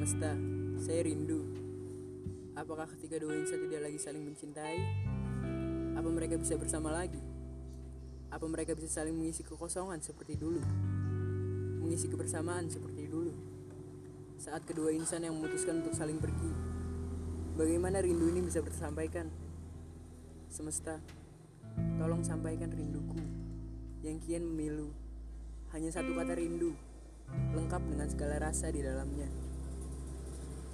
[0.00, 1.44] Saya rindu.
[2.56, 4.80] Apakah ketika dua insan tidak lagi saling mencintai?
[5.92, 7.20] Apa mereka bisa bersama lagi?
[8.32, 10.64] Apa mereka bisa saling mengisi kekosongan seperti dulu?
[11.84, 13.36] Mengisi kebersamaan seperti dulu?
[14.40, 16.48] Saat kedua insan yang memutuskan untuk saling pergi,
[17.60, 19.28] bagaimana rindu ini bisa tersampaikan?
[20.48, 20.96] Semesta,
[22.00, 23.20] tolong sampaikan rinduku
[24.00, 24.96] yang kian memilu.
[25.76, 26.72] Hanya satu kata rindu,
[27.52, 29.49] lengkap dengan segala rasa di dalamnya.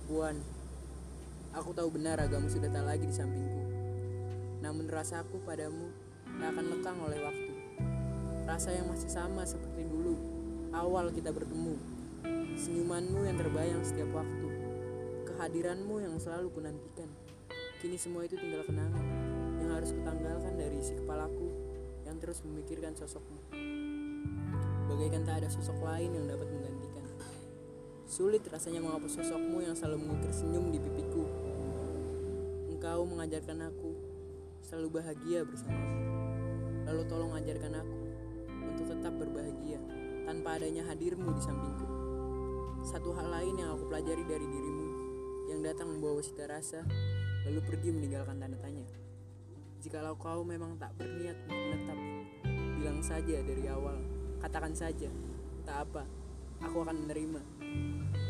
[0.06, 0.38] Puan,
[1.50, 3.58] aku tahu benar agamu sudah tak lagi di sampingku.
[4.62, 5.90] Namun rasaku padamu
[6.38, 7.52] tak akan lekang oleh waktu.
[8.46, 10.14] Rasa yang masih sama seperti dulu,
[10.70, 11.74] awal kita bertemu.
[12.54, 14.46] Senyumanmu yang terbayang setiap waktu.
[15.26, 17.10] Kehadiranmu yang selalu kunantikan.
[17.82, 19.02] Kini semua itu tinggal kenangan
[19.58, 21.50] yang harus kutanggalkan dari isi kepalaku
[22.06, 23.42] yang terus memikirkan sosokmu.
[24.86, 26.75] Bagaikan tak ada sosok lain yang dapat menggantikan.
[28.16, 31.28] Sulit rasanya menghapus sosokmu yang selalu mengukir senyum di pipiku.
[32.72, 33.92] Engkau mengajarkan aku
[34.64, 36.00] selalu bahagia bersamamu.
[36.88, 37.98] Lalu tolong ajarkan aku
[38.72, 39.76] untuk tetap berbahagia
[40.24, 41.84] tanpa adanya hadirmu di sampingku.
[42.88, 44.88] Satu hal lain yang aku pelajari dari dirimu
[45.52, 46.88] yang datang membawa cita rasa
[47.44, 48.88] lalu pergi meninggalkan tanda tanya.
[49.84, 52.00] Jikalau kau memang tak berniat menetap,
[52.80, 54.00] bilang saja dari awal,
[54.40, 55.12] katakan saja,
[55.68, 56.08] tak apa,
[56.62, 57.40] aku akan menerima.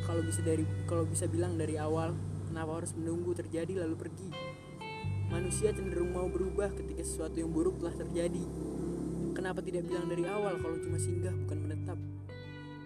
[0.07, 2.15] Kalau bisa dari kalau bisa bilang dari awal,
[2.51, 4.31] kenapa harus menunggu terjadi lalu pergi?
[5.27, 8.45] Manusia cenderung mau berubah ketika sesuatu yang buruk telah terjadi.
[9.35, 11.99] Kenapa tidak bilang dari awal kalau cuma singgah bukan menetap?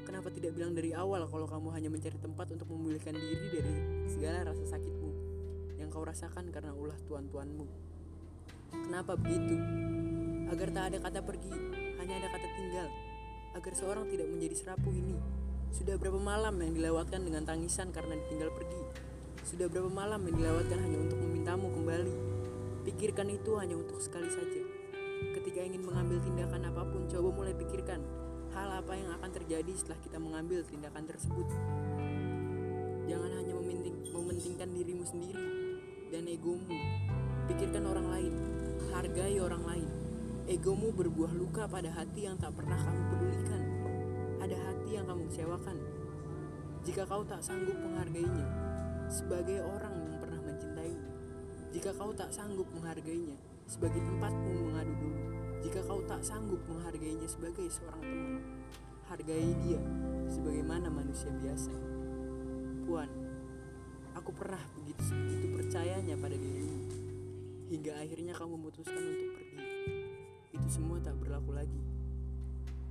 [0.08, 3.74] Kenapa tidak bilang dari awal kalau kamu hanya mencari tempat untuk memulihkan diri dari
[4.08, 5.12] segala rasa sakitmu
[5.78, 7.68] yang kau rasakan karena ulah tuan-tuanmu?
[8.72, 9.54] Kenapa begitu?
[10.50, 11.52] Agar tak ada kata pergi,
[12.02, 12.88] hanya ada kata tinggal.
[13.50, 15.18] Agar seorang tidak menjadi serapuh ini.
[15.74, 18.82] Sudah berapa malam yang dilewatkan dengan tangisan karena ditinggal pergi?
[19.42, 22.14] Sudah berapa malam yang dilewatkan hanya untuk memintamu kembali?
[22.86, 24.62] Pikirkan itu hanya untuk sekali saja.
[25.34, 28.00] Ketika ingin mengambil tindakan apa pun, coba mulai pikirkan
[28.54, 31.46] hal apa yang akan terjadi setelah kita mengambil tindakan tersebut.
[33.10, 35.46] Jangan hanya mementing, mementingkan dirimu sendiri
[36.10, 36.78] dan egomu.
[37.50, 38.32] Pikirkan orang lain,
[38.94, 39.99] hargai orang lain.
[40.50, 43.62] Egomu berbuah luka pada hati yang tak pernah kamu pedulikan.
[44.42, 45.78] Ada hati yang kamu kecewakan.
[46.82, 48.50] Jika kau tak sanggup menghargainya
[49.06, 51.06] sebagai orang yang pernah mencintaimu,
[51.70, 53.38] jika kau tak sanggup menghargainya
[53.70, 55.22] sebagai tempatmu mengadu dulu,
[55.62, 58.42] jika kau tak sanggup menghargainya sebagai seorang teman,
[59.06, 59.78] hargai dia
[60.26, 61.70] sebagaimana manusia biasa.
[62.90, 63.10] Puan,
[64.18, 66.90] aku pernah begitu begitu percayanya pada dirimu
[67.70, 69.39] hingga akhirnya kamu memutuskan untuk
[70.70, 71.82] semua tak berlaku lagi.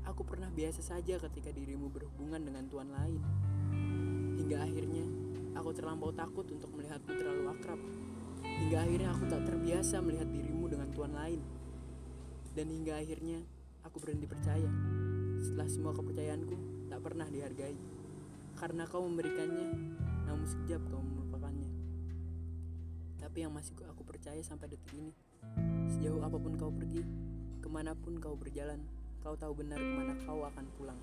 [0.03, 3.23] Aku pernah biasa saja ketika dirimu berhubungan dengan tuan lain.
[4.35, 5.07] Hingga akhirnya
[5.55, 7.79] aku terlampau takut untuk melihatmu terlalu akrab.
[8.43, 11.39] Hingga akhirnya aku tak terbiasa melihat dirimu dengan tuan lain.
[12.51, 13.47] Dan hingga akhirnya
[13.87, 14.67] aku berhenti percaya.
[15.39, 17.79] Setelah semua kepercayaanku tak pernah dihargai.
[18.59, 19.71] Karena kau memberikannya,
[20.27, 21.71] namun sekejap kau melupakannya.
[23.23, 25.15] Tapi yang masih aku percaya sampai detik ini,
[25.95, 27.07] sejauh apa pun kau pergi,
[27.69, 28.81] ke mana pun kau berjalan,
[29.21, 30.97] kau tahu benar ke mana kau akan pulang.